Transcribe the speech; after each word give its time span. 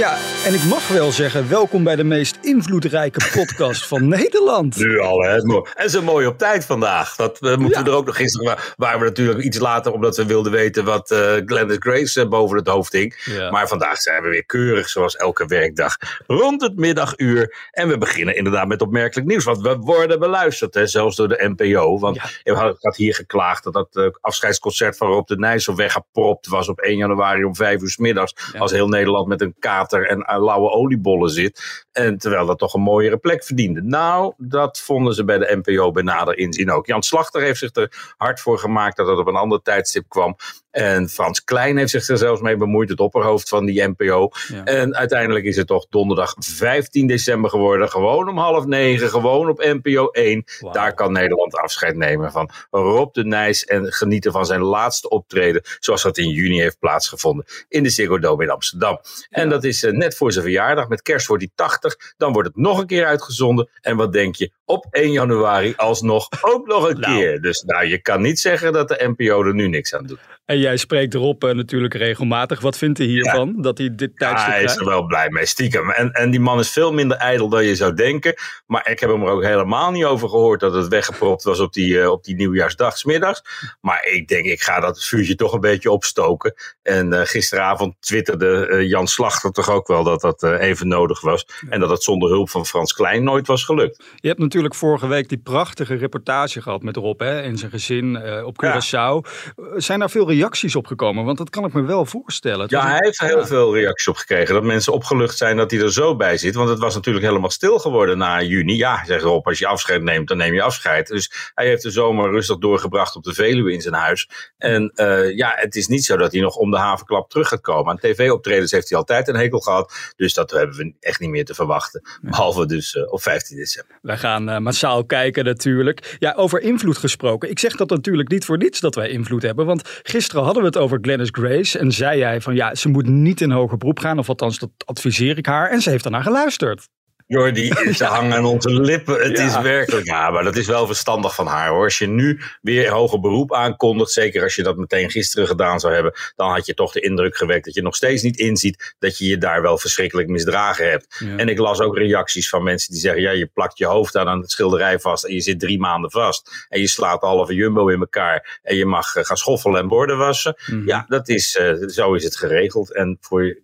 Ja, 0.00 0.18
en 0.44 0.54
ik 0.54 0.64
mag 0.64 0.88
wel 0.88 1.12
zeggen, 1.12 1.48
welkom 1.48 1.84
bij 1.84 1.96
de 1.96 2.04
meest 2.04 2.38
invloedrijke 2.40 3.30
podcast 3.32 3.86
van 3.86 4.08
Nederland. 4.18 4.76
Nu 4.76 5.00
al, 5.00 5.22
hè. 5.22 5.62
En 5.74 5.90
zo 5.90 6.02
mooi 6.02 6.26
op 6.26 6.38
tijd 6.38 6.64
vandaag. 6.64 7.16
Dat 7.16 7.38
uh, 7.40 7.56
moeten 7.56 7.84
we 7.84 7.90
er 7.90 7.96
ook 7.96 8.06
nog 8.06 8.16
gisteren. 8.16 8.58
Waren 8.76 8.98
we 8.98 9.04
natuurlijk 9.04 9.44
iets 9.44 9.58
later, 9.58 9.92
omdat 9.92 10.16
we 10.16 10.26
wilden 10.26 10.52
weten 10.52 10.84
wat 10.84 11.10
uh, 11.10 11.18
Glennis 11.44 11.76
Grace 11.78 12.20
uh, 12.20 12.28
boven 12.28 12.56
het 12.56 12.66
hoofd 12.66 12.92
hing. 12.92 13.22
Ja. 13.24 13.50
Maar 13.50 13.68
vandaag 13.68 13.96
zijn 14.00 14.22
we 14.22 14.28
weer 14.28 14.46
keurig, 14.46 14.88
zoals 14.88 15.16
elke 15.16 15.46
werkdag, 15.46 15.96
rond 16.26 16.62
het 16.62 16.76
middaguur. 16.76 17.68
En 17.70 17.88
we 17.88 17.98
beginnen 17.98 18.36
inderdaad 18.36 18.68
met 18.68 18.82
opmerkelijk 18.82 19.28
nieuws. 19.28 19.44
Want 19.44 19.60
we 19.60 19.76
worden 19.76 20.18
beluisterd, 20.18 20.74
hè, 20.74 20.86
zelfs 20.86 21.16
door 21.16 21.28
de 21.28 21.52
NPO. 21.56 21.98
Want 21.98 22.16
ja. 22.42 22.64
ik 22.68 22.76
had 22.80 22.96
hier 22.96 23.14
geklaagd 23.14 23.64
dat 23.64 23.72
dat 23.72 24.18
afscheidsconcert 24.20 24.96
van 24.96 25.08
Rob 25.08 25.26
de 25.26 25.38
Nijs 25.38 25.64
zo 25.64 25.74
weggepropt 25.74 26.46
was 26.46 26.68
op 26.68 26.78
1 26.78 26.96
januari 26.96 27.44
om 27.44 27.54
5 27.54 27.80
uur 27.80 27.90
s 27.90 27.96
middags. 27.96 28.34
Als 28.58 28.72
heel 28.72 28.88
Nederland 28.88 29.28
met 29.28 29.40
een 29.40 29.54
en 29.92 30.40
lauwe 30.42 30.70
oliebollen 30.70 31.30
zit. 31.30 31.84
En 31.92 32.18
terwijl 32.18 32.46
dat 32.46 32.58
toch 32.58 32.74
een 32.74 32.80
mooiere 32.80 33.16
plek 33.16 33.44
verdiende. 33.44 33.82
Nou, 33.82 34.32
dat 34.36 34.80
vonden 34.80 35.14
ze 35.14 35.24
bij 35.24 35.38
de 35.38 35.60
NPO 35.62 35.90
bij 35.90 36.02
nader 36.02 36.38
inzien 36.38 36.70
ook. 36.70 36.86
Jan 36.86 37.02
Slachter 37.02 37.42
heeft 37.42 37.58
zich 37.58 37.74
er 37.74 38.14
hard 38.16 38.40
voor 38.40 38.58
gemaakt 38.58 38.96
dat 38.96 39.06
het 39.06 39.18
op 39.18 39.26
een 39.26 39.34
ander 39.34 39.62
tijdstip 39.62 40.04
kwam. 40.08 40.36
En 40.70 41.08
Frans 41.08 41.44
Klein 41.44 41.76
heeft 41.76 41.90
zich 41.90 42.08
er 42.08 42.18
zelfs 42.18 42.40
mee 42.40 42.56
bemoeid, 42.56 42.88
het 42.88 43.00
opperhoofd 43.00 43.48
van 43.48 43.66
die 43.66 43.88
NPO. 43.88 44.30
Ja. 44.48 44.64
En 44.64 44.96
uiteindelijk 44.96 45.44
is 45.44 45.56
het 45.56 45.66
toch 45.66 45.86
donderdag 45.88 46.34
15 46.38 47.06
december 47.06 47.50
geworden. 47.50 47.88
Gewoon 47.88 48.28
om 48.28 48.38
half 48.38 48.64
negen, 48.64 49.08
gewoon 49.08 49.48
op 49.48 49.58
NPO 49.58 50.06
1. 50.06 50.44
Wow. 50.60 50.72
Daar 50.72 50.94
kan 50.94 51.12
Nederland 51.12 51.54
afscheid 51.54 51.96
nemen 51.96 52.32
van 52.32 52.50
Rob 52.70 53.14
de 53.14 53.24
Nijs. 53.24 53.64
En 53.64 53.92
genieten 53.92 54.32
van 54.32 54.46
zijn 54.46 54.60
laatste 54.60 55.08
optreden, 55.08 55.62
zoals 55.78 56.02
dat 56.02 56.18
in 56.18 56.28
juni 56.28 56.60
heeft 56.60 56.78
plaatsgevonden. 56.78 57.44
In 57.68 57.82
de 57.82 57.90
Ziggo 57.90 58.18
Dome 58.18 58.42
in 58.42 58.50
Amsterdam. 58.50 59.00
En 59.28 59.44
ja. 59.44 59.50
dat 59.50 59.64
is 59.64 59.82
uh, 59.82 59.92
net 59.92 60.16
voor 60.16 60.32
zijn 60.32 60.44
verjaardag. 60.44 60.88
Met 60.88 61.02
kerst 61.02 61.26
wordt 61.26 61.42
hij 61.42 61.52
80. 61.54 61.96
Dan 62.16 62.32
wordt 62.32 62.48
het 62.48 62.56
nog 62.56 62.78
een 62.78 62.86
keer 62.86 63.06
uitgezonden. 63.06 63.68
En 63.80 63.96
wat 63.96 64.12
denk 64.12 64.34
je? 64.34 64.52
Op 64.64 64.86
1 64.90 65.12
januari 65.12 65.74
alsnog 65.76 66.28
ook 66.40 66.66
nog 66.66 66.88
een 66.88 67.00
nou. 67.00 67.16
keer. 67.16 67.40
Dus 67.40 67.62
nou, 67.62 67.86
je 67.86 67.98
kan 67.98 68.20
niet 68.20 68.40
zeggen 68.40 68.72
dat 68.72 68.88
de 68.88 69.14
NPO 69.16 69.44
er 69.44 69.54
nu 69.54 69.68
niks 69.68 69.94
aan 69.94 70.06
doet. 70.06 70.18
En 70.44 70.59
jij 70.60 70.76
spreekt 70.76 71.14
erop 71.14 71.44
uh, 71.44 71.54
natuurlijk 71.54 71.94
regelmatig. 71.94 72.60
Wat 72.60 72.76
vindt 72.76 72.98
hij 72.98 73.06
hiervan, 73.06 73.52
ja. 73.56 73.62
dat 73.62 73.78
hij 73.78 73.94
dit 73.94 74.16
tijdstip 74.16 74.48
ja, 74.48 74.54
hij 74.54 74.62
is 74.62 74.76
er 74.76 74.84
wel 74.84 75.06
blij 75.06 75.30
mee, 75.30 75.46
stiekem. 75.46 75.90
En, 75.90 76.12
en 76.12 76.30
die 76.30 76.40
man 76.40 76.58
is 76.58 76.70
veel 76.70 76.92
minder 76.92 77.16
ijdel 77.16 77.48
dan 77.48 77.64
je 77.64 77.74
zou 77.74 77.94
denken. 77.94 78.34
Maar 78.66 78.90
ik 78.90 79.00
heb 79.00 79.10
hem 79.10 79.22
er 79.22 79.30
ook 79.30 79.42
helemaal 79.42 79.90
niet 79.90 80.04
over 80.04 80.28
gehoord 80.28 80.60
dat 80.60 80.74
het 80.74 80.88
weggepropt 80.88 81.42
was 81.42 81.60
op 81.60 81.72
die, 81.72 81.94
uh, 81.94 82.10
op 82.10 82.24
die 82.24 82.34
nieuwjaarsdag 82.34 82.98
's 82.98 83.04
middags. 83.04 83.42
Maar 83.80 84.04
ik 84.04 84.28
denk, 84.28 84.44
ik 84.44 84.60
ga 84.60 84.80
dat 84.80 85.04
vuurtje 85.04 85.34
toch 85.34 85.52
een 85.52 85.60
beetje 85.60 85.90
opstoken. 85.90 86.54
En 86.82 87.12
uh, 87.12 87.20
gisteravond 87.24 87.94
twitterde 88.00 88.84
Jan 88.86 89.06
Slachter 89.06 89.52
toch 89.52 89.70
ook 89.70 89.86
wel 89.86 90.04
dat 90.04 90.20
dat 90.20 90.42
even 90.42 90.88
nodig 90.88 91.20
was. 91.20 91.46
Ja. 91.60 91.68
En 91.70 91.80
dat 91.80 91.90
het 91.90 92.02
zonder 92.02 92.30
hulp 92.30 92.50
van 92.50 92.66
Frans 92.66 92.92
Klein 92.92 93.24
nooit 93.24 93.46
was 93.46 93.64
gelukt. 93.64 94.04
Je 94.16 94.28
hebt 94.28 94.40
natuurlijk 94.40 94.74
vorige 94.74 95.06
week 95.06 95.28
die 95.28 95.38
prachtige 95.38 95.94
reportage 95.94 96.62
gehad 96.62 96.82
met 96.82 96.96
Rob 96.96 97.20
hè, 97.20 97.40
en 97.40 97.58
zijn 97.58 97.70
gezin 97.70 98.18
op 98.44 98.64
Curaçao. 98.64 99.30
Zijn 99.76 99.98
daar 99.98 100.10
veel 100.10 100.28
reacties 100.28 100.49
op 100.74 100.86
gekomen? 100.86 101.24
Want 101.24 101.38
dat 101.38 101.50
kan 101.50 101.64
ik 101.64 101.72
me 101.72 101.82
wel 101.82 102.06
voorstellen. 102.06 102.66
Ja, 102.68 102.86
hij 102.86 102.98
heeft 103.00 103.20
er 103.20 103.26
heel 103.26 103.46
veel 103.46 103.74
reacties 103.74 104.08
op 104.08 104.16
gekregen. 104.16 104.54
Dat 104.54 104.62
mensen 104.62 104.92
opgelucht 104.92 105.36
zijn 105.36 105.56
dat 105.56 105.70
hij 105.70 105.80
er 105.80 105.92
zo 105.92 106.16
bij 106.16 106.36
zit. 106.36 106.54
Want 106.54 106.68
het 106.68 106.78
was 106.78 106.94
natuurlijk 106.94 107.24
helemaal 107.24 107.50
stil 107.50 107.78
geworden 107.78 108.18
na 108.18 108.42
juni. 108.42 108.76
Ja, 108.76 109.04
zegt 109.04 109.22
Rob, 109.22 109.46
als 109.46 109.58
je 109.58 109.66
afscheid 109.66 110.02
neemt, 110.02 110.28
dan 110.28 110.36
neem 110.36 110.54
je 110.54 110.62
afscheid. 110.62 111.06
Dus 111.06 111.50
hij 111.54 111.66
heeft 111.66 111.82
de 111.82 111.90
zomer 111.90 112.30
rustig 112.30 112.58
doorgebracht 112.58 113.16
op 113.16 113.22
de 113.22 113.34
Veluwe 113.34 113.72
in 113.72 113.80
zijn 113.80 113.94
huis. 113.94 114.28
En 114.58 114.92
uh, 114.94 115.36
ja, 115.36 115.52
het 115.56 115.76
is 115.76 115.86
niet 115.86 116.04
zo 116.04 116.16
dat 116.16 116.32
hij 116.32 116.40
nog 116.40 116.56
om 116.56 116.70
de 116.70 116.78
havenklap 116.78 117.30
terug 117.30 117.48
gaat 117.48 117.60
komen. 117.60 117.90
Aan 117.90 117.98
tv-optredens 117.98 118.70
heeft 118.70 118.88
hij 118.88 118.98
altijd 118.98 119.28
een 119.28 119.36
hekel 119.36 119.60
gehad. 119.60 120.12
Dus 120.16 120.34
dat 120.34 120.50
hebben 120.50 120.76
we 120.76 120.94
echt 121.00 121.20
niet 121.20 121.30
meer 121.30 121.44
te 121.44 121.54
verwachten. 121.54 122.02
Behalve 122.22 122.66
dus 122.66 122.94
uh, 122.94 123.12
op 123.12 123.22
15 123.22 123.56
december. 123.56 123.98
Wij 124.02 124.18
gaan 124.18 124.48
uh, 124.48 124.58
massaal 124.58 125.04
kijken 125.04 125.44
natuurlijk. 125.44 126.16
Ja, 126.18 126.32
over 126.32 126.60
invloed 126.60 126.98
gesproken. 126.98 127.50
Ik 127.50 127.58
zeg 127.58 127.76
dat 127.76 127.90
natuurlijk 127.90 128.28
niet 128.28 128.44
voor 128.44 128.56
niets 128.56 128.80
dat 128.80 128.94
wij 128.94 129.08
invloed 129.08 129.42
hebben. 129.42 129.66
Want 129.66 130.00
gisteren 130.02 130.39
hadden 130.44 130.62
we 130.62 130.68
het 130.68 130.78
over 130.78 130.98
Glennis 131.00 131.28
Grace. 131.32 131.78
En 131.78 131.92
zei 131.92 132.18
jij 132.18 132.40
van 132.40 132.54
ja, 132.54 132.74
ze 132.74 132.88
moet 132.88 133.06
niet 133.06 133.40
in 133.40 133.50
hoger 133.50 133.78
beroep 133.78 133.98
gaan. 133.98 134.18
Of 134.18 134.28
althans, 134.28 134.58
dat 134.58 134.70
adviseer 134.84 135.38
ik 135.38 135.46
haar. 135.46 135.70
En 135.70 135.80
ze 135.80 135.90
heeft 135.90 136.02
daarna 136.02 136.22
geluisterd. 136.22 136.88
Jordi, 137.30 137.72
ze 137.94 138.04
hangen 138.04 138.36
aan 138.36 138.44
onze 138.44 138.80
lippen. 138.80 139.22
Het 139.22 139.38
ja. 139.38 139.44
is 139.44 139.62
werkelijk, 139.62 140.06
ja, 140.06 140.30
maar 140.30 140.44
dat 140.44 140.56
is 140.56 140.66
wel 140.66 140.86
verstandig 140.86 141.34
van 141.34 141.46
haar 141.46 141.68
hoor. 141.68 141.84
Als 141.84 141.98
je 141.98 142.06
nu 142.06 142.40
weer 142.60 142.90
hoger 142.90 143.20
beroep 143.20 143.54
aankondigt, 143.54 144.10
zeker 144.10 144.42
als 144.42 144.54
je 144.54 144.62
dat 144.62 144.76
meteen 144.76 145.10
gisteren 145.10 145.46
gedaan 145.46 145.80
zou 145.80 145.94
hebben, 145.94 146.12
dan 146.36 146.50
had 146.50 146.66
je 146.66 146.74
toch 146.74 146.92
de 146.92 147.00
indruk 147.00 147.36
gewekt 147.36 147.64
dat 147.64 147.74
je 147.74 147.82
nog 147.82 147.94
steeds 147.94 148.22
niet 148.22 148.38
inziet 148.38 148.94
dat 148.98 149.18
je 149.18 149.26
je 149.26 149.38
daar 149.38 149.62
wel 149.62 149.78
verschrikkelijk 149.78 150.28
misdragen 150.28 150.90
hebt. 150.90 151.16
Ja. 151.18 151.36
En 151.36 151.48
ik 151.48 151.58
las 151.58 151.80
ook 151.80 151.96
reacties 151.96 152.48
van 152.48 152.62
mensen 152.62 152.92
die 152.92 153.00
zeggen, 153.00 153.22
ja, 153.22 153.30
je 153.30 153.46
plakt 153.46 153.78
je 153.78 153.86
hoofd 153.86 154.16
aan 154.16 154.28
aan 154.28 154.40
het 154.40 154.50
schilderij 154.50 154.98
vast 154.98 155.24
en 155.24 155.34
je 155.34 155.40
zit 155.40 155.60
drie 155.60 155.78
maanden 155.78 156.10
vast. 156.10 156.66
En 156.68 156.80
je 156.80 156.88
slaat 156.88 157.20
halve 157.20 157.54
jumbo 157.54 157.88
in 157.88 158.00
elkaar 158.00 158.60
en 158.62 158.76
je 158.76 158.86
mag 158.86 159.16
uh, 159.16 159.24
gaan 159.24 159.36
schoffelen 159.36 159.80
en 159.80 159.88
borden 159.88 160.18
wassen. 160.18 160.54
Mm 160.66 160.78
-hmm. 160.78 160.88
Ja, 160.88 161.04
dat 161.08 161.28
is, 161.28 161.58
uh, 161.60 161.88
zo 161.88 162.14
is 162.14 162.24
het 162.24 162.36
geregeld. 162.36 162.94
En 162.94 163.16
voor 163.20 163.58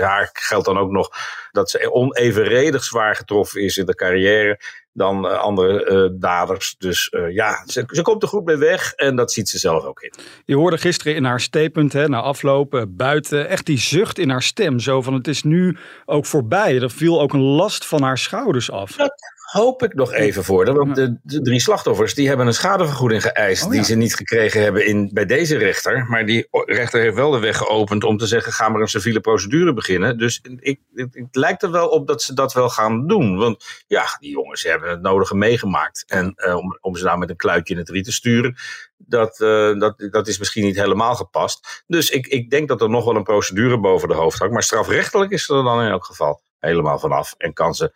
haar 0.00 0.30
geldt 0.32 0.66
dan 0.66 0.78
ook 0.78 0.90
nog 0.90 1.10
dat 1.50 1.70
ze 1.70 1.92
onevenredig 1.92 2.84
zwaar 2.84 3.14
getroffen 3.14 3.62
is 3.62 3.76
in 3.76 3.86
de 3.86 3.94
carrière 3.94 4.60
dan 4.92 5.26
uh, 5.26 5.38
andere 5.38 5.90
uh, 5.90 6.20
daders. 6.20 6.74
Dus 6.78 7.12
uh, 7.12 7.34
ja, 7.34 7.62
ze, 7.66 7.84
ze, 7.86 8.02
komt 8.02 8.22
er 8.22 8.28
goed 8.28 8.44
mee 8.44 8.56
weg 8.56 8.92
en 8.92 9.16
dat 9.16 9.32
ziet 9.32 9.48
ze 9.48 9.58
zelf 9.58 9.84
ook 9.84 10.00
in. 10.00 10.12
Je 10.44 10.56
hoorde 10.56 10.78
gisteren 10.78 11.14
in 11.14 11.24
haar 11.24 11.40
statement, 11.40 11.92
hè, 11.92 12.08
na 12.08 12.20
aflopen, 12.20 12.96
buiten, 12.96 13.48
echt 13.48 13.66
die 13.66 13.78
zucht 13.78 14.18
in 14.18 14.30
haar 14.30 14.42
stem. 14.42 14.78
Zo 14.78 15.02
van 15.02 15.14
het 15.14 15.28
is 15.28 15.42
nu 15.42 15.76
ook 16.04 16.26
voorbij. 16.26 16.80
Er 16.80 16.90
viel 16.90 17.20
ook 17.20 17.32
een 17.32 17.40
last 17.40 17.86
van 17.86 18.02
haar 18.02 18.18
schouders 18.18 18.70
af. 18.70 18.96
Dat 18.96 19.14
hoop 19.50 19.82
ik 19.82 19.94
nog 19.94 20.12
even 20.12 20.44
voor. 20.44 20.74
Want 20.74 20.94
de, 20.94 21.18
de, 21.22 21.42
drie 21.42 21.60
slachtoffers 21.60 22.14
die 22.14 22.28
hebben 22.28 22.46
een 22.46 22.54
schadevergoeding 22.54 23.22
geëist. 23.22 23.62
Oh, 23.62 23.68
ja. 23.68 23.74
Die 23.74 23.84
ze 23.84 23.94
niet 23.94 24.14
gekregen 24.14 24.62
hebben 24.62 24.86
in, 24.86 25.10
bij 25.12 25.26
deze 25.26 25.56
rechter. 25.56 26.06
Maar 26.08 26.26
die 26.26 26.48
rechter 26.50 27.00
heeft 27.00 27.14
wel 27.14 27.30
de 27.30 27.38
weg 27.38 27.56
geopend 27.56 28.04
om 28.04 28.16
te 28.16 28.26
zeggen: 28.26 28.52
ga 28.52 28.68
maar 28.68 28.80
een 28.80 28.88
civiele 28.88 29.20
procedure 29.20 29.74
beginnen. 29.74 30.18
Dus 30.18 30.40
ik, 30.58 30.80
het, 30.94 31.14
het 31.14 31.36
lijkt 31.36 31.62
er 31.62 31.70
wel 31.70 31.88
op 31.88 32.06
dat 32.06 32.22
ze 32.22 32.34
dat 32.34 32.52
wel 32.52 32.68
gaan 32.68 33.06
doen. 33.06 33.36
Want 33.36 33.64
ja, 33.86 34.04
die 34.20 34.30
jongens 34.30 34.62
hebben 34.62 34.90
het 34.90 35.00
nodige 35.00 35.36
meegemaakt. 35.36 36.04
En 36.06 36.34
uh, 36.36 36.56
om, 36.56 36.78
om 36.80 36.96
ze 36.96 37.04
nou 37.04 37.18
met 37.18 37.30
een 37.30 37.36
kluitje 37.36 37.74
in 37.74 37.80
het 37.80 37.90
riet 37.90 38.04
te 38.04 38.12
sturen. 38.12 38.56
Dat, 38.96 39.40
uh, 39.40 39.78
dat, 39.78 40.08
dat 40.10 40.28
is 40.28 40.38
misschien 40.38 40.64
niet 40.64 40.76
helemaal 40.76 41.14
gepast. 41.14 41.84
Dus 41.86 42.10
ik, 42.10 42.26
ik 42.26 42.50
denk 42.50 42.68
dat 42.68 42.80
er 42.80 42.90
nog 42.90 43.04
wel 43.04 43.16
een 43.16 43.22
procedure 43.22 43.80
boven 43.80 44.08
de 44.08 44.14
hoofd 44.14 44.38
hangt. 44.38 44.52
Maar 44.52 44.62
strafrechtelijk 44.62 45.30
is 45.30 45.48
er 45.48 45.62
dan 45.62 45.82
in 45.82 45.90
elk 45.90 46.04
geval 46.04 46.40
helemaal 46.58 46.98
vanaf. 46.98 47.34
En 47.38 47.52
kan 47.52 47.74
ze 47.74 47.92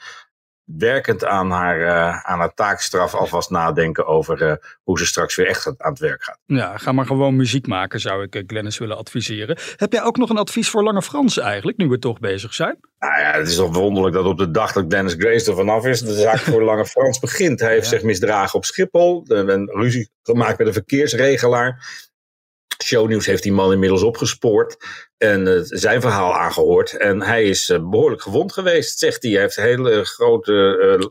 werkend 0.79 1.25
aan 1.25 1.51
haar, 1.51 1.81
uh, 1.81 2.23
aan 2.23 2.39
haar 2.39 2.55
taakstraf 2.55 3.15
alvast 3.15 3.51
nadenken 3.51 4.07
over 4.07 4.43
uh, 4.43 4.53
hoe 4.83 4.99
ze 4.99 5.07
straks 5.07 5.37
weer 5.37 5.47
echt 5.47 5.67
aan 5.67 5.91
het 5.91 5.99
werk 5.99 6.23
gaat. 6.23 6.39
Ja, 6.47 6.77
ga 6.77 6.93
maar 6.93 7.07
gewoon 7.07 7.37
muziek 7.37 7.67
maken, 7.67 8.01
zou 8.01 8.23
ik 8.23 8.35
uh, 8.35 8.43
Glennis 8.47 8.79
willen 8.79 8.97
adviseren. 8.97 9.59
Heb 9.77 9.93
jij 9.93 10.03
ook 10.03 10.17
nog 10.17 10.31
een 10.31 10.39
advies 10.39 10.71
voor 10.71 10.83
Lange 10.83 11.03
Frans 11.03 11.39
eigenlijk, 11.39 11.79
nu 11.79 11.89
we 11.89 11.99
toch 11.99 12.19
bezig 12.19 12.55
zijn? 12.55 12.79
Nou 12.99 13.21
ja, 13.21 13.33
het 13.33 13.49
is 13.49 13.57
toch 13.57 13.75
wonderlijk 13.75 14.15
dat 14.15 14.25
op 14.25 14.39
de 14.39 14.51
dag 14.51 14.73
dat 14.73 14.91
Dennis 14.91 15.15
Grace 15.19 15.51
er 15.51 15.57
vanaf 15.57 15.87
is, 15.87 16.01
de 16.01 16.15
zaak 16.15 16.39
voor 16.39 16.63
Lange 16.63 16.87
Frans 16.87 17.19
begint. 17.19 17.61
Hij 17.61 17.73
heeft 17.73 17.91
ja. 17.91 17.91
zich 17.91 18.03
misdragen 18.03 18.55
op 18.55 18.65
Schiphol, 18.65 19.25
een 19.27 19.71
ruzie 19.71 20.11
gemaakt 20.23 20.59
met 20.59 20.67
een 20.67 20.73
verkeersregelaar. 20.73 22.01
Shownieuws 22.85 23.27
heeft 23.27 23.43
die 23.43 23.53
man 23.53 23.73
inmiddels 23.73 24.03
opgespoord. 24.03 24.77
En 25.23 25.65
zijn 25.67 26.01
verhaal 26.01 26.35
aangehoord. 26.35 26.97
En 26.97 27.23
hij 27.23 27.45
is 27.45 27.67
behoorlijk 27.67 28.23
gewond 28.23 28.53
geweest, 28.53 28.99
zegt 28.99 29.23
hij. 29.23 29.33
Hij 29.33 29.41
heeft 29.41 29.57
een 29.57 29.65
hele 29.65 30.05
grote 30.05 31.11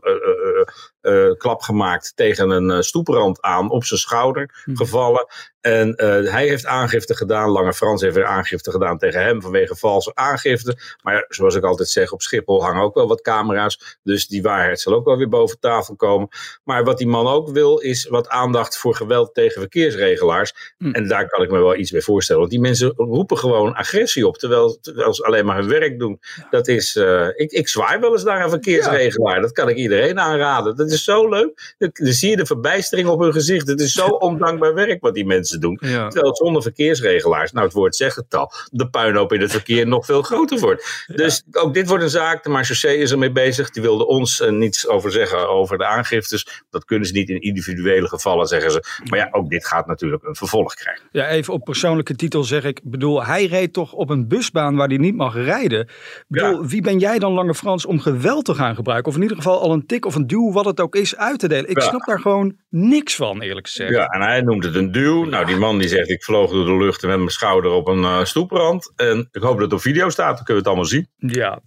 klap 1.38 1.60
gemaakt 1.60 2.12
tegen 2.14 2.50
een 2.50 2.84
stoeprand 2.84 3.40
aan 3.40 3.70
op 3.70 3.84
zijn 3.84 4.00
schouder 4.00 4.62
hm. 4.64 4.74
gevallen. 4.74 5.26
En 5.60 5.94
hij 6.30 6.46
heeft 6.46 6.66
aangifte 6.66 7.16
gedaan. 7.16 7.50
Lange 7.50 7.72
Frans 7.72 8.02
heeft 8.02 8.14
weer 8.14 8.26
aangifte 8.26 8.70
gedaan 8.70 8.98
tegen 8.98 9.22
hem 9.22 9.42
vanwege 9.42 9.76
valse 9.76 10.14
aangifte. 10.14 10.78
Maar 11.02 11.24
zoals 11.28 11.54
ik 11.54 11.64
altijd 11.64 11.88
zeg, 11.88 12.12
op 12.12 12.22
Schiphol 12.22 12.62
hangen 12.62 12.82
ook 12.82 12.94
wel 12.94 13.08
wat 13.08 13.20
camera's. 13.20 13.98
Dus 14.02 14.26
die 14.26 14.42
waarheid 14.42 14.80
zal 14.80 14.92
ook 14.92 15.04
wel 15.04 15.16
weer 15.16 15.28
boven 15.28 15.58
tafel 15.60 15.96
komen. 15.96 16.28
Maar 16.64 16.84
wat 16.84 16.98
die 16.98 17.06
man 17.06 17.26
ook 17.26 17.48
wil, 17.48 17.78
is 17.78 18.06
wat 18.08 18.28
aandacht 18.28 18.78
voor 18.78 18.94
geweld 18.94 19.34
tegen 19.34 19.60
verkeersregelaars. 19.60 20.74
Hm. 20.78 20.90
En 20.90 21.08
daar 21.08 21.28
kan 21.28 21.42
ik 21.42 21.50
me 21.50 21.58
wel 21.58 21.76
iets 21.76 21.90
bij 21.90 22.00
voorstellen. 22.00 22.40
Want 22.40 22.52
die 22.52 22.62
mensen 22.62 22.92
roepen 22.96 23.38
gewoon 23.38 23.74
agressie 24.02 24.26
op, 24.26 24.38
terwijl, 24.38 24.78
terwijl 24.80 25.14
ze 25.14 25.24
alleen 25.24 25.44
maar 25.46 25.56
hun 25.56 25.68
werk 25.68 25.98
doen. 25.98 26.20
Dat 26.50 26.68
is, 26.68 26.96
uh, 26.96 27.26
ik, 27.34 27.52
ik 27.52 27.68
zwaai 27.68 27.98
wel 27.98 28.12
eens 28.12 28.24
naar 28.24 28.44
een 28.44 28.50
verkeersregelaar. 28.50 29.40
Dat 29.40 29.52
kan 29.52 29.68
ik 29.68 29.76
iedereen 29.76 30.20
aanraden. 30.20 30.76
Dat 30.76 30.90
is 30.90 31.04
zo 31.04 31.28
leuk. 31.28 31.74
Dan, 31.78 31.90
zie 31.94 32.30
je 32.30 32.36
de 32.36 32.46
verbijstering 32.46 33.08
op 33.08 33.20
hun 33.20 33.32
gezicht. 33.32 33.66
Het 33.66 33.80
is 33.80 33.92
zo 33.92 34.06
ondankbaar 34.06 34.74
werk 34.74 35.00
wat 35.00 35.14
die 35.14 35.26
mensen 35.26 35.60
doen. 35.60 35.76
Terwijl 35.76 36.36
zonder 36.36 36.62
verkeersregelaars, 36.62 37.52
nou 37.52 37.64
het 37.64 37.74
woord 37.74 37.96
zegt 37.96 38.16
het 38.16 38.34
al, 38.34 38.52
de 38.70 38.88
puinhoop 38.88 39.32
in 39.32 39.40
het 39.40 39.50
verkeer 39.50 39.86
nog 39.86 40.06
veel 40.06 40.22
groter 40.22 40.58
wordt. 40.58 41.04
Dus 41.06 41.42
ook 41.52 41.74
dit 41.74 41.88
wordt 41.88 42.04
een 42.04 42.10
zaak. 42.10 42.42
De 42.42 42.48
marechaussee 42.48 42.98
is 42.98 43.10
ermee 43.10 43.32
bezig. 43.32 43.70
Die 43.70 43.82
wilde 43.82 44.06
ons 44.06 44.40
uh, 44.40 44.50
niets 44.50 44.88
over 44.88 45.12
zeggen 45.12 45.48
over 45.48 45.78
de 45.78 45.86
aangiftes. 45.86 46.62
Dat 46.70 46.84
kunnen 46.84 47.06
ze 47.06 47.12
niet 47.12 47.28
in 47.28 47.40
individuele 47.40 48.08
gevallen, 48.08 48.46
zeggen 48.46 48.70
ze. 48.70 48.84
Maar 49.04 49.18
ja, 49.18 49.28
ook 49.30 49.50
dit 49.50 49.66
gaat 49.66 49.86
natuurlijk 49.86 50.22
een 50.22 50.36
vervolg 50.36 50.74
krijgen. 50.74 51.08
Ja, 51.12 51.28
even 51.28 51.52
op 51.52 51.64
persoonlijke 51.64 52.16
titel 52.16 52.44
zeg 52.44 52.64
ik. 52.64 52.80
bedoel, 52.82 53.24
hij 53.24 53.46
reed 53.46 53.72
toch 53.72 53.91
op 53.92 54.10
een 54.10 54.28
busbaan 54.28 54.76
waar 54.76 54.88
hij 54.88 54.96
niet 54.96 55.14
mag 55.14 55.34
rijden. 55.34 55.88
bedoel, 56.28 56.66
wie 56.66 56.82
ben 56.82 56.98
jij 56.98 57.18
dan, 57.18 57.32
Lange 57.32 57.54
Frans, 57.54 57.86
om 57.86 58.00
geweld 58.00 58.44
te 58.44 58.54
gaan 58.54 58.74
gebruiken? 58.74 59.08
Of 59.08 59.16
in 59.16 59.22
ieder 59.22 59.36
geval 59.36 59.60
al 59.60 59.72
een 59.72 59.86
tik 59.86 60.06
of 60.06 60.14
een 60.14 60.26
duw, 60.26 60.52
wat 60.52 60.64
het 60.64 60.80
ook 60.80 60.94
is, 60.94 61.16
uit 61.16 61.38
te 61.38 61.48
delen. 61.48 61.70
Ik 61.70 61.80
snap 61.80 62.04
daar 62.04 62.20
gewoon 62.20 62.56
niks 62.68 63.16
van, 63.16 63.40
eerlijk 63.40 63.66
gezegd. 63.66 63.90
Ja, 63.90 64.06
en 64.06 64.20
hij 64.20 64.40
noemt 64.40 64.64
het 64.64 64.74
een 64.74 64.92
duw. 64.92 65.24
Nou, 65.24 65.46
die 65.46 65.56
man 65.56 65.78
die 65.78 65.88
zegt, 65.88 66.10
ik 66.10 66.24
vloog 66.24 66.50
door 66.50 66.64
de 66.64 66.76
lucht 66.76 67.02
met 67.02 67.16
mijn 67.16 67.28
schouder 67.28 67.70
op 67.70 67.88
een 67.88 68.02
uh, 68.02 68.24
stoeprand. 68.24 68.92
En 68.96 69.28
ik 69.32 69.42
hoop 69.42 69.54
dat 69.54 69.64
het 69.64 69.72
op 69.72 69.80
video 69.80 70.08
staat, 70.08 70.36
dan 70.36 70.44
kunnen 70.44 70.62
we 70.62 70.68
het 70.70 70.78
allemaal 70.78 70.84
zien. 70.84 71.08
Ja, 71.16 71.60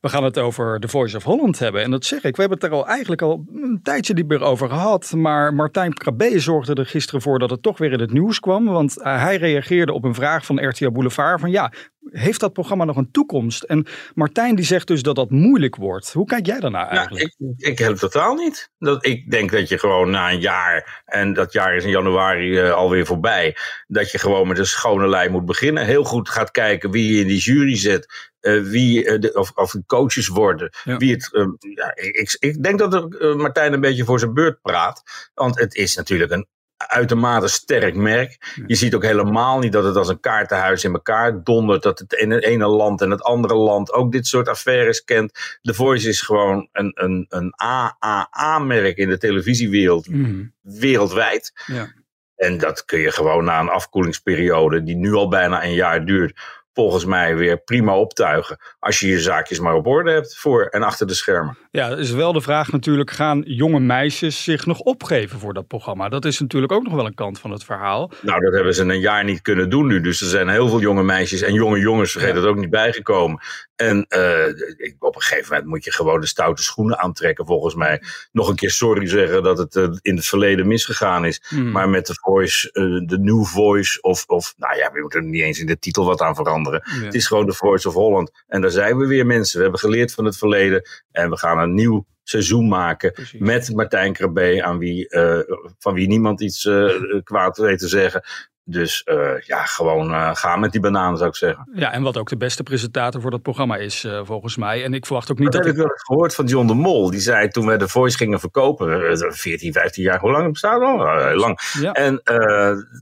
we 0.00 0.08
gaan 0.08 0.24
het 0.24 0.38
over 0.38 0.80
The 0.80 0.88
Voice 0.88 1.16
of 1.16 1.24
Holland 1.24 1.58
hebben. 1.58 1.82
En 1.82 1.90
dat 1.90 2.04
zeg 2.04 2.22
ik, 2.22 2.36
we 2.36 2.40
hebben 2.40 2.58
het 2.60 2.70
er 2.70 2.74
al 2.74 2.86
eigenlijk 2.86 3.22
al 3.22 3.44
een 3.54 3.80
tijdje 3.82 4.14
niet 4.14 4.28
meer 4.28 4.42
over 4.42 4.68
gehad. 4.68 5.12
Maar 5.12 5.54
Martijn 5.54 5.92
Krabbe 5.92 6.40
zorgde 6.40 6.74
er 6.74 6.86
gisteren 6.86 7.22
voor 7.22 7.38
dat 7.38 7.50
het 7.50 7.62
toch 7.62 7.78
weer 7.78 7.92
in 7.92 8.00
het 8.00 8.12
nieuws 8.12 8.40
kwam. 8.40 8.64
Want 8.64 9.00
eh, 9.00 9.22
hij 9.22 9.36
reageerde 9.36 9.92
op 9.92 10.04
een 10.04 10.14
vraag 10.14 10.46
van 10.46 10.68
RTL 10.68 10.90
Boulevard 10.90 11.40
van 11.40 11.50
ja, 11.50 11.61
heeft 12.10 12.40
dat 12.40 12.52
programma 12.52 12.84
nog 12.84 12.96
een 12.96 13.10
toekomst? 13.10 13.62
En 13.62 13.86
Martijn 14.14 14.54
die 14.54 14.64
zegt 14.64 14.86
dus 14.86 15.02
dat 15.02 15.16
dat 15.16 15.30
moeilijk 15.30 15.76
wordt. 15.76 16.12
Hoe 16.12 16.26
kijk 16.26 16.46
jij 16.46 16.60
daarnaar 16.60 16.88
eigenlijk? 16.88 17.34
Ik, 17.38 17.54
ik 17.56 17.78
heb 17.78 17.90
het 17.90 17.98
totaal 17.98 18.34
niet. 18.34 18.70
Dat, 18.78 19.06
ik 19.06 19.30
denk 19.30 19.50
dat 19.50 19.68
je 19.68 19.78
gewoon 19.78 20.10
na 20.10 20.32
een 20.32 20.40
jaar, 20.40 21.02
en 21.04 21.32
dat 21.32 21.52
jaar 21.52 21.76
is 21.76 21.84
in 21.84 21.90
januari 21.90 22.62
uh, 22.62 22.72
alweer 22.72 23.06
voorbij, 23.06 23.56
dat 23.86 24.10
je 24.10 24.18
gewoon 24.18 24.48
met 24.48 24.58
een 24.58 24.66
schone 24.66 25.08
lijn 25.08 25.30
moet 25.30 25.46
beginnen. 25.46 25.84
Heel 25.84 26.04
goed 26.04 26.28
gaat 26.28 26.50
kijken 26.50 26.90
wie 26.90 27.14
je 27.14 27.20
in 27.20 27.26
die 27.26 27.40
jury 27.40 27.76
zet. 27.76 28.30
Uh, 28.40 28.62
wie, 28.62 29.04
uh, 29.04 29.20
de, 29.20 29.34
of, 29.34 29.50
of 29.54 29.74
coaches 29.86 30.28
worden. 30.28 30.70
Wie 30.84 31.12
het, 31.12 31.30
ja, 31.58 31.92
ik, 31.94 32.36
ik 32.38 32.62
denk 32.62 32.78
dat 32.78 33.10
Martijn 33.36 33.72
een 33.72 33.80
beetje 33.80 34.04
voor 34.04 34.18
zijn 34.18 34.34
beurt 34.34 34.60
praat. 34.60 35.02
Want 35.34 35.58
het 35.58 35.74
is 35.74 35.96
natuurlijk 35.96 36.32
een 36.32 36.46
uitermate 36.88 37.48
sterk 37.48 37.94
merk. 37.94 38.62
Je 38.66 38.74
ziet 38.74 38.94
ook 38.94 39.02
helemaal 39.02 39.58
niet 39.58 39.72
dat 39.72 39.84
het 39.84 39.96
als 39.96 40.08
een 40.08 40.20
kaartenhuis 40.20 40.84
in 40.84 40.92
elkaar 40.92 41.44
dondert. 41.44 41.82
Dat 41.82 41.98
het 41.98 42.12
in 42.12 42.30
het 42.30 42.44
ene 42.44 42.66
land 42.66 43.00
en 43.00 43.10
het 43.10 43.22
andere 43.22 43.54
land 43.54 43.92
ook 43.92 44.12
dit 44.12 44.26
soort 44.26 44.48
affaires 44.48 45.04
kent. 45.04 45.58
The 45.62 45.74
Voice 45.74 46.08
is 46.08 46.20
gewoon 46.20 46.68
een, 46.72 46.92
een, 46.94 47.26
een 47.28 47.52
AAA-merk 47.56 48.96
in 48.96 49.08
de 49.08 49.18
televisiewereld. 49.18 50.08
Mhm. 50.08 50.44
Wereldwijd. 50.60 51.52
Ja. 51.66 51.92
En 52.36 52.58
dat 52.58 52.84
kun 52.84 52.98
je 52.98 53.10
gewoon 53.10 53.44
na 53.44 53.60
een 53.60 53.68
afkoelingsperiode, 53.68 54.82
die 54.82 54.96
nu 54.96 55.12
al 55.12 55.28
bijna 55.28 55.64
een 55.64 55.74
jaar 55.74 56.04
duurt, 56.04 56.40
volgens 56.74 57.04
mij 57.04 57.36
weer 57.36 57.58
prima 57.58 57.96
optuigen. 57.96 58.58
Als 58.78 59.00
je 59.00 59.08
je 59.08 59.20
zaakjes 59.20 59.58
maar 59.58 59.74
op 59.74 59.86
orde 59.86 60.10
hebt 60.10 60.36
voor 60.36 60.64
en 60.64 60.82
achter 60.82 61.06
de 61.06 61.14
schermen. 61.14 61.58
Ja, 61.70 61.88
is 61.88 62.10
wel 62.10 62.32
de 62.32 62.40
vraag 62.40 62.72
natuurlijk, 62.72 63.10
gaan 63.10 63.42
jonge 63.46 63.80
meisjes 63.80 64.44
zich 64.44 64.66
nog 64.66 64.78
opgeven 64.78 65.38
voor 65.38 65.54
dat 65.54 65.66
programma? 65.66 66.08
Dat 66.08 66.24
is 66.24 66.40
natuurlijk 66.40 66.72
ook 66.72 66.82
nog 66.82 66.94
wel 66.94 67.06
een 67.06 67.14
kant 67.14 67.38
van 67.38 67.50
het 67.50 67.64
verhaal. 67.64 68.10
Nou, 68.20 68.40
dat 68.40 68.52
hebben 68.52 68.74
ze 68.74 68.82
een 68.82 69.00
jaar 69.00 69.24
niet 69.24 69.42
kunnen 69.42 69.70
doen 69.70 69.86
nu. 69.86 70.00
Dus 70.00 70.20
er 70.20 70.26
zijn 70.26 70.48
heel 70.48 70.68
veel 70.68 70.80
jonge 70.80 71.02
meisjes 71.02 71.42
en 71.42 71.52
jonge 71.52 71.78
jongens, 71.78 72.12
vergeet 72.12 72.34
dat 72.34 72.44
ook 72.44 72.56
niet 72.56 72.70
bijgekomen. 72.70 73.40
En 73.76 74.06
uh, 74.08 74.94
op 74.98 75.14
een 75.14 75.22
gegeven 75.22 75.48
moment 75.48 75.68
moet 75.68 75.84
je 75.84 75.92
gewoon 75.92 76.20
de 76.20 76.26
stoute 76.26 76.62
schoenen 76.62 76.98
aantrekken, 76.98 77.46
volgens 77.46 77.74
mij. 77.74 78.02
Nog 78.32 78.48
een 78.48 78.56
keer 78.56 78.70
sorry 78.70 79.06
zeggen 79.06 79.42
dat 79.42 79.58
het 79.58 79.74
uh, 79.74 79.88
in 80.00 80.16
het 80.16 80.26
verleden 80.26 80.66
misgegaan 80.66 81.24
is. 81.24 81.42
Hmm. 81.48 81.70
Maar 81.70 81.88
met 81.88 82.06
de 82.06 82.14
voice, 82.20 82.70
uh, 82.72 83.08
de 83.08 83.18
new 83.18 83.44
voice, 83.44 84.00
of, 84.00 84.24
of 84.26 84.54
nou 84.56 84.76
ja, 84.76 84.92
we 84.92 85.00
moeten 85.00 85.20
er 85.20 85.26
niet 85.26 85.42
eens 85.42 85.58
in 85.58 85.66
de 85.66 85.78
titel 85.78 86.04
wat 86.04 86.20
aan 86.20 86.34
veranderen. 86.34 86.61
Het 86.70 87.14
is 87.14 87.26
gewoon 87.26 87.46
de 87.46 87.54
voice 87.54 87.88
of 87.88 87.94
Holland. 87.94 88.30
En 88.46 88.60
daar 88.60 88.70
zijn 88.70 88.96
we 88.96 89.06
weer 89.06 89.26
mensen. 89.26 89.56
We 89.56 89.62
hebben 89.62 89.80
geleerd 89.80 90.12
van 90.12 90.24
het 90.24 90.36
verleden 90.36 90.82
en 91.10 91.30
we 91.30 91.38
gaan 91.38 91.58
een 91.58 91.74
nieuw 91.74 92.06
seizoen 92.22 92.68
maken 92.68 93.12
met 93.38 93.74
Martijn 93.74 94.12
Krabbe, 94.12 94.62
aan 94.62 94.78
wie, 94.78 95.14
uh, 95.14 95.38
van 95.78 95.94
wie 95.94 96.08
niemand 96.08 96.40
iets 96.40 96.64
uh, 96.64 97.22
kwaad 97.24 97.56
weet 97.56 97.78
te 97.78 97.88
zeggen. 97.88 98.22
Dus 98.64 99.02
uh, 99.04 99.40
ja, 99.40 99.64
gewoon 99.64 100.10
uh, 100.10 100.34
gaan 100.34 100.60
met 100.60 100.72
die 100.72 100.80
bananen 100.80 101.16
zou 101.16 101.28
ik 101.28 101.36
zeggen. 101.36 101.68
Ja, 101.74 101.92
en 101.92 102.02
wat 102.02 102.16
ook 102.16 102.28
de 102.28 102.36
beste 102.36 102.62
presentator 102.62 103.20
voor 103.20 103.30
dat 103.30 103.42
programma 103.42 103.76
is 103.76 104.04
uh, 104.04 104.20
volgens 104.24 104.56
mij. 104.56 104.84
En 104.84 104.94
ik 104.94 105.06
verwacht 105.06 105.30
ook 105.30 105.38
niet 105.38 105.52
dat, 105.52 105.62
dat 105.62 105.64
heb 105.64 105.72
ik 105.72 105.80
wel 105.80 105.96
gehoord 105.96 106.34
van 106.34 106.46
John 106.46 106.66
de 106.66 106.74
Mol. 106.74 107.10
Die 107.10 107.20
zei 107.20 107.48
toen 107.48 107.66
we 107.66 107.76
de 107.76 107.88
Voice 107.88 108.16
gingen 108.16 108.40
verkopen, 108.40 109.16
14, 109.34 109.72
15 109.72 110.02
jaar, 110.02 110.20
hoe 110.20 110.30
lang 110.30 110.52
bestaat 110.52 110.80
het 110.80 110.88
al? 110.88 111.18
Heel 111.26 111.36
lang. 111.36 111.58
Ja. 111.80 111.92
En 111.92 112.22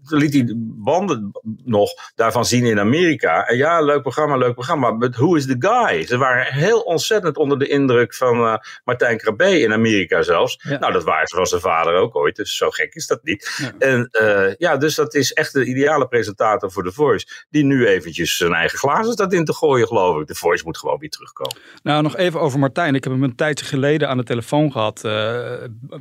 toen 0.08 0.18
liet 0.18 0.32
hij 0.32 0.52
banden 0.56 1.30
nog 1.64 1.90
daarvan 2.14 2.44
zien 2.44 2.64
in 2.64 2.78
Amerika. 2.78 3.46
En 3.46 3.56
ja, 3.56 3.80
leuk 3.80 4.02
programma, 4.02 4.36
leuk 4.36 4.54
programma. 4.54 4.96
But 4.96 5.16
who 5.16 5.34
is 5.34 5.46
the 5.46 5.56
guy? 5.58 6.06
Ze 6.06 6.16
waren 6.16 6.52
heel 6.52 6.80
ontzettend 6.80 7.36
onder 7.36 7.58
de 7.58 7.68
indruk 7.68 8.14
van 8.14 8.60
Martijn 8.84 9.18
Krabbe 9.18 9.60
in 9.60 9.72
Amerika 9.72 10.22
zelfs. 10.22 10.60
Ja. 10.62 10.78
Nou, 10.78 10.92
dat 10.92 11.04
waren 11.04 11.26
ze 11.26 11.36
van 11.36 11.46
zijn 11.46 11.60
vader 11.60 11.94
ook 11.94 12.16
ooit. 12.16 12.36
Dus 12.36 12.56
zo 12.56 12.70
gek 12.70 12.94
is 12.94 13.06
dat 13.06 13.22
niet. 13.22 13.56
Ja. 13.56 13.72
En 13.78 14.08
ja, 14.58 14.76
dus 14.76 14.94
dat 14.94 15.14
is 15.14 15.32
echt 15.32 15.49
de 15.52 15.64
ideale 15.64 16.08
presentator 16.08 16.72
voor 16.72 16.84
The 16.84 16.92
Voice. 16.92 17.26
Die 17.50 17.64
nu 17.64 17.86
eventjes 17.86 18.36
zijn 18.36 18.52
eigen 18.52 18.78
glazen 18.78 19.12
staat 19.12 19.32
in 19.32 19.44
te 19.44 19.54
gooien, 19.54 19.86
geloof 19.86 20.20
ik. 20.20 20.26
The 20.26 20.34
Voice 20.34 20.64
moet 20.64 20.78
gewoon 20.78 20.98
weer 20.98 21.10
terugkomen. 21.10 21.56
Nou, 21.82 22.02
nog 22.02 22.16
even 22.16 22.40
over 22.40 22.58
Martijn. 22.58 22.94
Ik 22.94 23.04
heb 23.04 23.12
hem 23.12 23.22
een 23.22 23.34
tijdje 23.34 23.64
geleden 23.64 24.08
aan 24.08 24.16
de 24.16 24.24
telefoon 24.24 24.72
gehad. 24.72 25.02
Uh, 25.04 25.52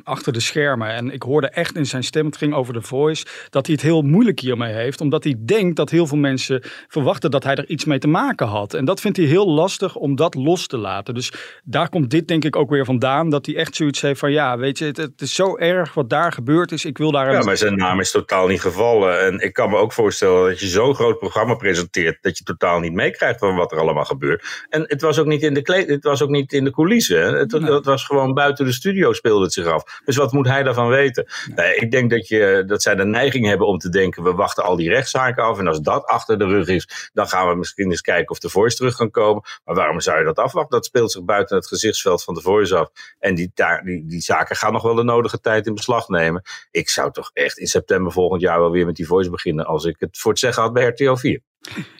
achter 0.03 0.33
de 0.33 0.39
schermen. 0.39 0.87
En 0.89 1.11
ik 1.11 1.23
hoorde 1.23 1.49
echt 1.49 1.75
in 1.75 1.85
zijn 1.85 2.03
stem, 2.03 2.25
het 2.25 2.37
ging 2.37 2.53
over 2.53 2.73
The 2.73 2.81
Voice. 2.81 3.25
Dat 3.49 3.65
hij 3.65 3.75
het 3.75 3.83
heel 3.83 4.01
moeilijk 4.01 4.39
hiermee 4.39 4.73
heeft. 4.73 5.01
Omdat 5.01 5.23
hij 5.23 5.35
denkt 5.39 5.75
dat 5.75 5.89
heel 5.89 6.07
veel 6.07 6.17
mensen 6.17 6.63
verwachten 6.87 7.31
dat 7.31 7.43
hij 7.43 7.55
er 7.55 7.69
iets 7.69 7.85
mee 7.85 7.99
te 7.99 8.07
maken 8.07 8.47
had. 8.47 8.73
En 8.73 8.85
dat 8.85 9.01
vindt 9.01 9.17
hij 9.17 9.25
heel 9.25 9.49
lastig 9.49 9.95
om 9.95 10.15
dat 10.15 10.35
los 10.35 10.67
te 10.67 10.77
laten. 10.77 11.13
Dus 11.13 11.31
daar 11.63 11.89
komt 11.89 12.09
dit 12.09 12.27
denk 12.27 12.45
ik 12.45 12.55
ook 12.55 12.69
weer 12.69 12.85
vandaan. 12.85 13.29
Dat 13.29 13.45
hij 13.45 13.55
echt 13.55 13.75
zoiets 13.75 14.01
heeft 14.01 14.19
van 14.19 14.31
ja, 14.31 14.57
weet 14.57 14.77
je, 14.77 14.85
het, 14.85 14.97
het 14.97 15.21
is 15.21 15.35
zo 15.35 15.57
erg 15.57 15.93
wat 15.93 16.09
daar 16.09 16.31
gebeurd 16.31 16.71
is. 16.71 16.85
Ik 16.85 16.97
wil 16.97 17.11
daar... 17.11 17.31
Ja, 17.31 17.43
maar 17.43 17.57
zijn 17.57 17.75
naam 17.75 17.99
is 17.99 18.11
totaal 18.11 18.47
niet 18.47 18.61
gevallen. 18.61 19.25
En 19.25 19.38
ik 19.41 19.53
kan 19.53 19.69
me 19.69 19.77
ook 19.77 19.93
voorstellen 19.93 20.49
dat 20.49 20.59
je 20.59 20.67
zo'n 20.67 20.95
groot 20.95 21.19
programma 21.19 21.53
presenteert 21.53 22.17
dat 22.21 22.37
je 22.37 22.43
totaal 22.43 22.79
niet 22.79 22.93
meekrijgt 22.93 23.39
van 23.39 23.55
wat 23.55 23.71
er 23.71 23.79
allemaal 23.79 24.05
gebeurt. 24.05 24.65
En 24.69 24.83
het 24.87 25.01
was 25.01 25.19
ook 25.19 25.25
niet 25.25 25.41
in 25.41 25.53
de, 25.53 25.61
kleed, 25.61 25.89
het 25.89 26.03
was 26.03 26.21
ook 26.21 26.29
niet 26.29 26.53
in 26.53 26.63
de 26.63 26.71
coulissen. 26.71 27.33
Het, 27.33 27.51
nee. 27.51 27.71
het, 27.71 27.85
was 27.85 28.05
gewoon 28.05 28.33
buiten 28.33 28.65
de 28.65 28.73
studio 28.73 29.13
speelde 29.13 29.43
het 29.43 29.53
zich 29.53 29.65
af. 29.65 30.01
Dus 30.05 30.15
wat 30.15 30.31
moet 30.31 30.47
hij 30.47 30.63
daarvan 30.63 30.87
weten? 30.87 31.27
Nee, 31.55 31.75
ik 31.75 31.91
denk 31.91 32.09
dat, 32.09 32.27
je, 32.27 32.63
dat 32.67 32.81
zij 32.81 32.95
de 32.95 33.05
neiging 33.05 33.45
hebben 33.45 33.67
om 33.67 33.77
te 33.77 33.89
denken, 33.89 34.23
we 34.23 34.33
wachten 34.33 34.63
al 34.63 34.75
die 34.75 34.89
rechtszaken 34.89 35.43
af. 35.43 35.59
En 35.59 35.67
als 35.67 35.79
dat 35.79 36.05
achter 36.05 36.39
de 36.39 36.45
rug 36.45 36.67
is, 36.67 37.09
dan 37.13 37.27
gaan 37.27 37.49
we 37.49 37.55
misschien 37.55 37.89
eens 37.89 38.01
kijken 38.01 38.29
of 38.29 38.39
de 38.39 38.49
Voice 38.49 38.75
terug 38.75 38.95
kan 38.95 39.11
komen. 39.11 39.43
Maar 39.63 39.75
waarom 39.75 39.99
zou 39.99 40.19
je 40.19 40.25
dat 40.25 40.37
afwachten? 40.37 40.71
Dat 40.71 40.85
speelt 40.85 41.11
zich 41.11 41.23
buiten 41.23 41.55
het 41.55 41.67
gezichtsveld 41.67 42.23
van 42.23 42.33
de 42.33 42.41
Voice 42.41 42.77
af. 42.77 42.89
En 43.19 43.35
die, 43.35 43.51
die, 43.83 44.05
die 44.05 44.21
zaken 44.21 44.55
gaan 44.55 44.73
nog 44.73 44.83
wel 44.83 44.95
de 44.95 45.03
nodige 45.03 45.39
tijd 45.39 45.65
in 45.65 45.73
beslag 45.73 46.07
nemen. 46.07 46.43
Ik 46.71 46.89
zou 46.89 47.11
toch 47.11 47.29
echt 47.33 47.57
in 47.57 47.67
september 47.67 48.11
volgend 48.11 48.41
jaar 48.41 48.59
wel 48.59 48.71
weer 48.71 48.85
met 48.85 48.95
die 48.95 49.07
Voice 49.07 49.28
beginnen 49.31 49.65
als 49.65 49.85
ik 49.85 49.95
het 49.99 50.17
voor 50.17 50.31
het 50.31 50.39
zeggen 50.39 50.63
had 50.63 50.73
bij 50.73 50.85
RTL 50.85 51.15
4. 51.15 51.41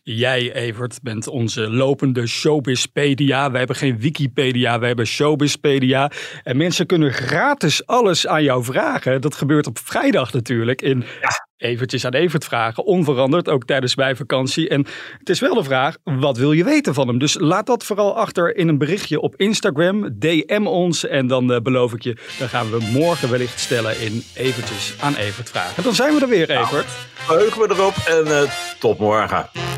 Jij, 0.04 0.54
Evert, 0.54 1.00
bent 1.02 1.28
onze 1.28 1.70
lopende 1.70 2.28
showbizpedia. 2.28 3.50
Wij 3.50 3.58
hebben 3.58 3.76
geen 3.78 4.00
Wikipedia, 4.00 4.80
wij 4.80 4.88
hebben 4.88 5.06
showbizpedia. 5.06 6.12
En 6.44 6.58
mensen 6.58 6.86
kunnen 6.86 7.14
gratis 7.14 7.86
alles 7.86 8.28
aan 8.28 8.44
jou 8.44 8.64
vragen. 8.64 9.22
Dat 9.22 9.36
gebeurt 9.36 9.68
op 9.68 9.78
vrijdag 9.78 10.34
natuurlijk 10.34 10.82
in 10.82 11.06
ja. 11.22 11.48
Evertjes 11.60 12.06
aan 12.06 12.14
Evert 12.14 12.46
vragen. 12.46 12.86
Onveranderd, 12.86 13.50
ook 13.50 13.66
tijdens 13.66 13.96
mijn 13.96 14.16
vakantie. 14.16 14.70
En 14.70 14.86
het 15.20 15.30
is 15.30 15.40
wel 15.40 15.54
de 15.54 15.64
vraag, 15.64 15.98
wat 16.04 16.38
wil 16.38 16.52
je 16.52 16.64
weten 16.64 16.94
van 16.94 17.08
hem? 17.08 17.20
Dus 17.20 17.38
laat 17.40 17.66
dat 17.66 17.84
vooral 17.84 18.18
achter 18.18 18.56
in 18.56 18.68
een 18.68 18.78
berichtje 18.78 19.20
op 19.20 19.36
Instagram. 19.36 20.10
DM 20.20 20.66
ons 20.66 21.08
en 21.08 21.28
dan 21.28 21.52
uh, 21.52 21.60
beloof 21.60 21.94
ik 21.94 22.04
je, 22.04 22.18
dan 22.40 22.50
gaan 22.50 22.70
we 22.70 22.90
morgen 22.92 23.30
wellicht 23.30 23.60
stellen 23.60 24.02
in 24.02 24.24
Evertjes 24.36 24.96
aan 25.00 25.16
Evert 25.16 25.50
vragen. 25.50 25.84
Dan 25.84 25.96
zijn 25.96 26.14
we 26.14 26.22
er 26.22 26.28
weer, 26.28 26.50
Evert. 26.50 26.88
Nou, 27.28 27.40
heugen 27.40 27.62
we 27.62 27.74
erop 27.74 27.96
en 28.06 28.28
uh, 28.28 28.52
tot 28.80 29.00
morgen. 29.00 29.69